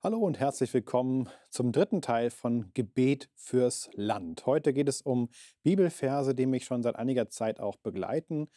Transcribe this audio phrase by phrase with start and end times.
[0.00, 4.46] Hallo und herzlich willkommen zum dritten Teil von Gebet fürs Land.
[4.46, 5.28] Heute geht es um
[5.64, 8.48] Bibelverse, die mich schon seit einiger Zeit auch begleiten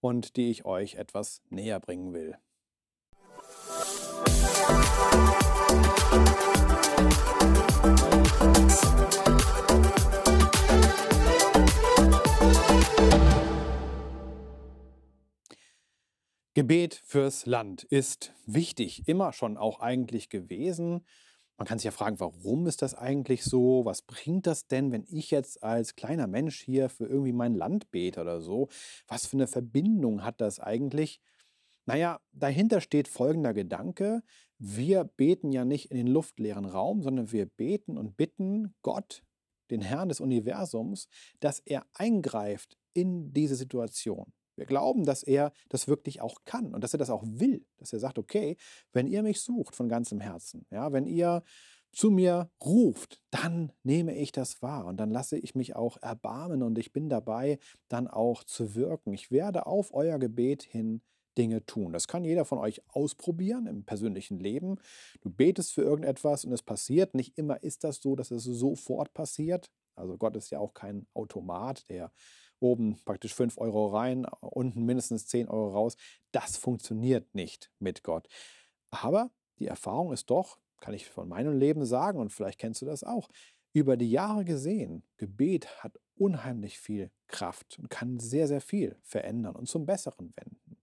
[0.00, 2.36] und die ich euch etwas näher bringen will.
[16.68, 21.00] Gebet fürs Land ist wichtig, immer schon auch eigentlich gewesen.
[21.56, 23.86] Man kann sich ja fragen, warum ist das eigentlich so?
[23.86, 27.90] Was bringt das denn, wenn ich jetzt als kleiner Mensch hier für irgendwie mein Land
[27.90, 28.68] bete oder so?
[29.06, 31.22] Was für eine Verbindung hat das eigentlich?
[31.86, 34.22] Naja, dahinter steht folgender Gedanke.
[34.58, 39.22] Wir beten ja nicht in den luftleeren Raum, sondern wir beten und bitten Gott,
[39.70, 41.08] den Herrn des Universums,
[41.40, 44.34] dass er eingreift in diese Situation.
[44.58, 47.92] Wir glauben, dass er das wirklich auch kann und dass er das auch will, dass
[47.92, 48.56] er sagt, okay,
[48.92, 51.42] wenn ihr mich sucht von ganzem Herzen, ja, wenn ihr
[51.92, 56.62] zu mir ruft, dann nehme ich das wahr und dann lasse ich mich auch erbarmen
[56.62, 59.12] und ich bin dabei, dann auch zu wirken.
[59.12, 61.02] Ich werde auf euer Gebet hin
[61.38, 61.92] Dinge tun.
[61.92, 64.76] Das kann jeder von euch ausprobieren im persönlichen Leben.
[65.20, 67.14] Du betest für irgendetwas und es passiert.
[67.14, 69.70] Nicht immer ist das so, dass es sofort passiert.
[69.94, 72.12] Also Gott ist ja auch kein Automat, der
[72.60, 75.96] oben praktisch 5 Euro rein, unten mindestens 10 Euro raus.
[76.32, 78.28] Das funktioniert nicht mit Gott.
[78.90, 82.86] Aber die Erfahrung ist doch, kann ich von meinem Leben sagen, und vielleicht kennst du
[82.86, 83.28] das auch,
[83.72, 89.54] über die Jahre gesehen, Gebet hat unheimlich viel Kraft und kann sehr, sehr viel verändern
[89.54, 90.78] und zum Besseren wenden.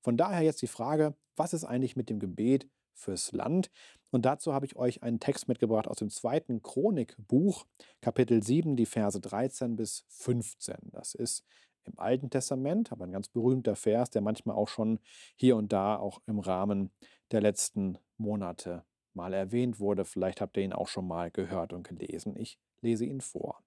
[0.00, 3.70] Von daher jetzt die Frage, was ist eigentlich mit dem Gebet fürs Land.
[4.10, 7.66] Und dazu habe ich euch einen Text mitgebracht aus dem zweiten Chronikbuch,
[8.00, 10.76] Kapitel 7, die Verse 13 bis 15.
[10.92, 11.44] Das ist
[11.84, 14.98] im Alten Testament, aber ein ganz berühmter Vers, der manchmal auch schon
[15.36, 16.90] hier und da auch im Rahmen
[17.30, 20.04] der letzten Monate mal erwähnt wurde.
[20.04, 22.36] Vielleicht habt ihr ihn auch schon mal gehört und gelesen.
[22.36, 23.62] Ich lese ihn vor.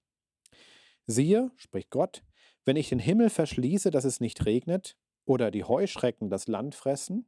[1.06, 2.22] Siehe, spricht Gott,
[2.64, 7.26] wenn ich den Himmel verschließe, dass es nicht regnet, oder die Heuschrecken das Land fressen,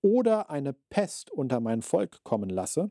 [0.00, 2.90] oder eine Pest unter mein Volk kommen lasse,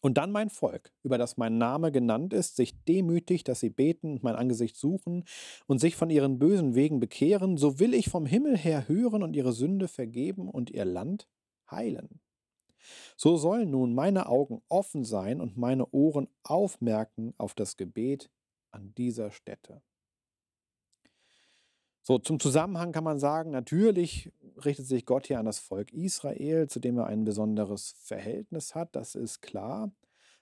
[0.00, 4.12] und dann mein Volk, über das mein Name genannt ist, sich demütigt, dass sie beten
[4.12, 5.24] und mein Angesicht suchen
[5.66, 9.34] und sich von ihren bösen Wegen bekehren, so will ich vom Himmel her hören und
[9.34, 11.28] ihre Sünde vergeben und ihr Land
[11.70, 12.20] heilen.
[13.16, 18.30] So sollen nun meine Augen offen sein und meine Ohren aufmerken auf das Gebet
[18.70, 19.82] an dieser Stätte.
[22.08, 24.32] So, zum Zusammenhang kann man sagen, natürlich
[24.64, 28.96] richtet sich Gott hier an das Volk Israel, zu dem er ein besonderes Verhältnis hat,
[28.96, 29.92] das ist klar.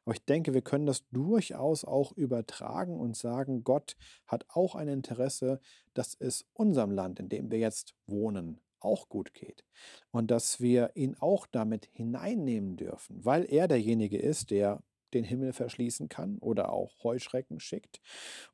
[0.05, 3.97] Aber ich denke, wir können das durchaus auch übertragen und sagen, Gott
[4.29, 5.59] hat auch ein Interesse,
[5.93, 9.65] dass es unserem Land, in dem wir jetzt wohnen, auch gut geht.
[10.13, 14.85] Und dass wir ihn auch damit hineinnehmen dürfen, weil er derjenige ist, der
[15.15, 18.01] den Himmel verschließen kann oder auch Heuschrecken schickt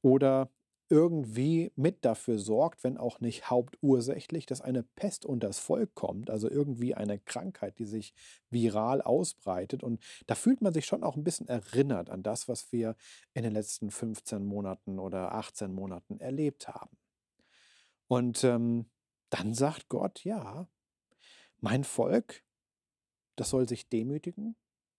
[0.01, 0.49] oder
[0.93, 6.29] irgendwie mit dafür sorgt, wenn auch nicht hauptursächlich, dass eine Pest unter das Volk kommt,
[6.29, 8.13] also irgendwie eine Krankheit, die sich
[8.51, 9.83] viral ausbreitet.
[9.83, 12.95] Und da fühlt man sich schon auch ein bisschen erinnert an das, was wir
[13.33, 16.99] in den letzten 15 Monaten oder 18 Monaten erlebt haben.
[18.07, 18.85] Und ähm,
[19.31, 20.69] dann sagt Gott, ja,
[21.61, 22.45] mein Volk,
[23.37, 24.57] das soll sich demütigen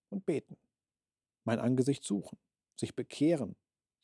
[0.10, 0.58] und beten,
[1.44, 2.40] mein Angesicht suchen,
[2.80, 3.56] sich bekehren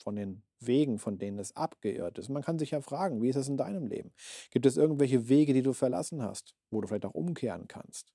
[0.03, 2.29] von den Wegen, von denen es abgeirrt ist.
[2.29, 4.11] Man kann sich ja fragen, wie ist es in deinem Leben?
[4.51, 8.13] Gibt es irgendwelche Wege, die du verlassen hast, wo du vielleicht auch umkehren kannst?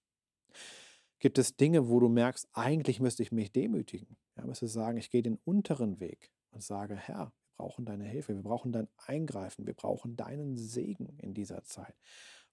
[1.19, 4.19] Gibt es Dinge, wo du merkst, eigentlich müsste ich mich demütigen?
[4.37, 8.35] Ja, müsste sagen, ich gehe den unteren Weg und sage, Herr, wir brauchen deine Hilfe,
[8.35, 11.95] wir brauchen dein Eingreifen, wir brauchen deinen Segen in dieser Zeit,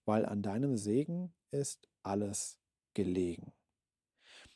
[0.05, 2.59] weil an deinem Segen ist alles
[2.93, 3.51] gelegen.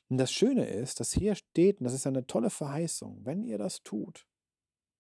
[0.07, 3.57] Und das Schöne ist, dass hier steht, und das ist eine tolle Verheißung, wenn ihr
[3.57, 4.28] das tut,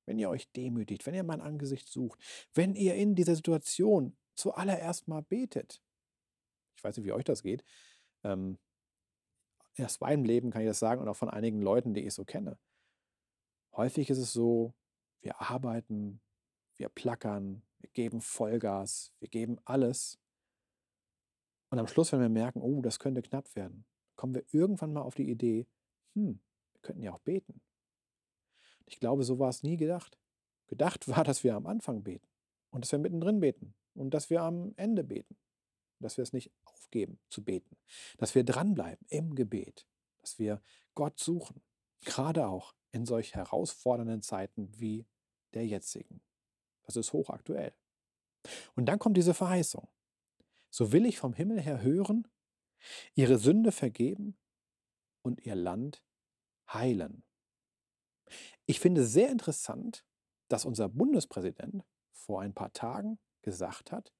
[0.05, 2.19] wenn ihr euch demütigt, wenn ihr mein Angesicht sucht,
[2.53, 5.81] wenn ihr in dieser Situation zuallererst mal betet.
[6.77, 7.63] Ich weiß nicht, wie euch das geht.
[8.23, 8.57] Ähm,
[9.79, 12.23] aus meinem Leben kann ich das sagen und auch von einigen Leuten, die ich so
[12.23, 12.57] kenne.
[13.75, 14.73] Häufig ist es so,
[15.21, 16.21] wir arbeiten,
[16.77, 20.19] wir plackern, wir geben Vollgas, wir geben alles.
[21.69, 23.85] Und am Schluss, wenn wir merken, oh, das könnte knapp werden,
[24.15, 25.67] kommen wir irgendwann mal auf die Idee,
[26.13, 26.39] hm,
[26.73, 27.61] wir könnten ja auch beten.
[28.85, 30.17] Ich glaube, so war es nie gedacht.
[30.67, 32.27] Gedacht war, dass wir am Anfang beten
[32.71, 35.37] und dass wir mittendrin beten und dass wir am Ende beten.
[35.99, 37.77] Dass wir es nicht aufgeben zu beten.
[38.17, 39.87] Dass wir dranbleiben im Gebet.
[40.19, 40.61] Dass wir
[40.93, 41.61] Gott suchen.
[42.01, 45.05] Gerade auch in solch herausfordernden Zeiten wie
[45.53, 46.21] der jetzigen.
[46.83, 47.73] Das ist hochaktuell.
[48.75, 49.87] Und dann kommt diese Verheißung.
[50.69, 52.27] So will ich vom Himmel her hören,
[53.15, 54.37] ihre Sünde vergeben
[55.21, 56.03] und ihr Land
[56.71, 57.24] heilen.
[58.65, 60.03] Ich finde sehr interessant,
[60.47, 64.11] dass unser Bundespräsident vor ein paar Tagen gesagt hat,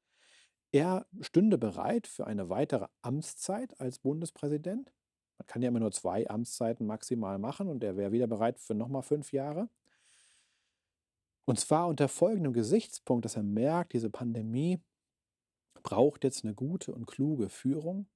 [0.72, 4.92] er stünde bereit für eine weitere Amtszeit als Bundespräsident.
[5.38, 8.74] Man kann ja immer nur zwei Amtszeiten maximal machen und er wäre wieder bereit für
[8.74, 9.70] nochmal fünf Jahre.
[11.46, 14.82] Und zwar unter folgendem Gesichtspunkt, dass er merkt, diese Pandemie
[15.84, 18.08] braucht jetzt eine gute und kluge Führung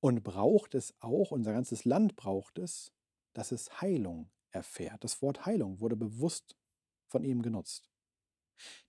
[0.00, 2.92] und braucht es auch, unser ganzes Land braucht es,
[3.32, 5.02] dass es Heilung erfährt.
[5.04, 6.56] Das Wort Heilung wurde bewusst
[7.08, 7.90] von ihm genutzt.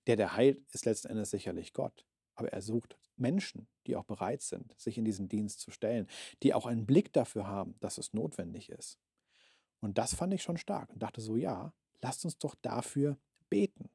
[0.08, 2.06] Der, der heilt, ist letzten Endes sicherlich Gott.
[2.36, 6.08] Aber er sucht Menschen, die auch bereit sind, sich in diesen Dienst zu stellen,
[6.42, 9.00] die auch einen Blick dafür haben, dass es notwendig ist.
[9.82, 13.18] Und das fand ich schon stark und dachte so, ja, lasst uns doch dafür
[13.50, 13.90] beten.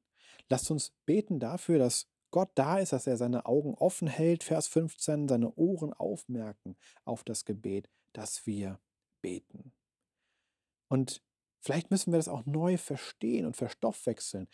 [0.49, 4.69] Lasst uns beten dafür, dass Gott da ist, dass er seine Augen offen hält, Vers
[4.69, 8.81] 15, seine Ohren aufmerken auf das Gebet, dass wir
[9.23, 9.73] beten.
[10.89, 11.23] Und
[11.61, 14.49] vielleicht müssen wir das auch neu verstehen und verstoffwechseln.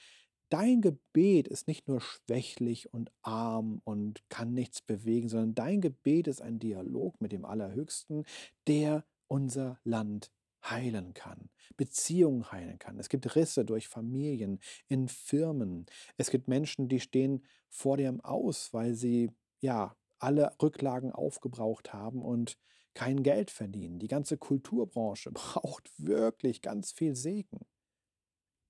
[0.51, 6.29] Dein Gebet ist nicht nur schwächlich und arm und kann nichts bewegen, sondern dein Gebet
[6.29, 8.25] ist ein Dialog mit dem Allerhöchsten,
[8.67, 10.31] der unser Land
[10.71, 12.99] heilen kann, Beziehungen heilen kann.
[12.99, 15.87] Es gibt Risse durch Familien, in Firmen.
[16.17, 19.31] Es gibt Menschen, die stehen vor dem Aus, weil sie
[19.61, 22.57] ja alle Rücklagen aufgebraucht haben und
[22.95, 23.99] kein Geld verdienen.
[23.99, 27.67] Die ganze Kulturbranche braucht wirklich ganz viel Segen.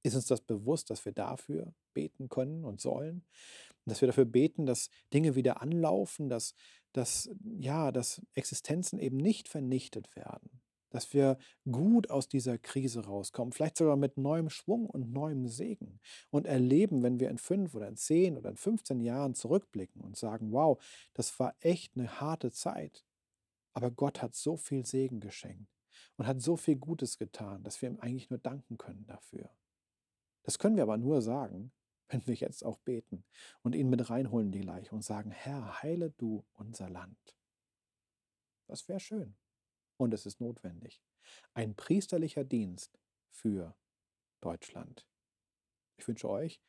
[0.02, 3.24] Ist uns das bewusst, dass wir dafür beten können und sollen?
[3.86, 6.54] Dass wir dafür beten, dass Dinge wieder anlaufen, dass,
[6.92, 10.60] dass, ja, dass Existenzen eben nicht vernichtet werden,
[10.90, 11.38] dass wir
[11.70, 16.00] gut aus dieser Krise rauskommen, vielleicht sogar mit neuem Schwung und neuem Segen
[16.30, 20.16] und erleben, wenn wir in fünf oder in zehn oder in 15 Jahren zurückblicken und
[20.16, 20.82] sagen, wow,
[21.14, 23.04] das war echt eine harte Zeit,
[23.74, 25.70] aber Gott hat so viel Segen geschenkt
[26.16, 29.50] und hat so viel Gutes getan, dass wir ihm eigentlich nur danken können dafür.
[30.42, 31.72] Das können wir aber nur sagen,
[32.08, 33.24] wenn wir jetzt auch beten
[33.62, 37.36] und ihn mit reinholen die Leiche und sagen, Herr, heile du unser Land.
[38.66, 39.36] Das wäre schön
[39.96, 41.02] und es ist notwendig.
[41.54, 42.98] Ein priesterlicher Dienst
[43.30, 43.74] für
[44.40, 45.06] Deutschland.
[45.96, 46.62] Ich wünsche euch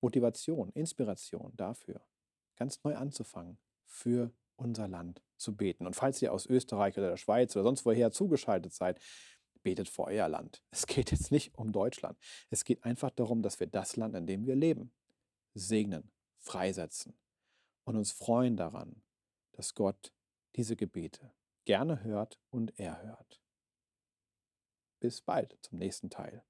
[0.00, 2.06] Motivation, Inspiration dafür,
[2.56, 5.86] ganz neu anzufangen, für unser Land zu beten.
[5.86, 9.00] Und falls ihr aus Österreich oder der Schweiz oder sonst woher zugeschaltet seid,
[9.62, 10.62] betet für euer Land.
[10.70, 12.18] Es geht jetzt nicht um Deutschland.
[12.50, 14.92] Es geht einfach darum, dass wir das Land, in dem wir leben,
[15.54, 17.16] segnen, freisetzen
[17.84, 19.02] und uns freuen daran,
[19.52, 20.12] dass Gott
[20.56, 21.32] diese Gebete
[21.64, 23.40] gerne hört und erhört.
[25.00, 26.44] Bis bald zum nächsten Teil.